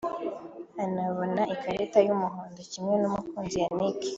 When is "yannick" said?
3.63-4.01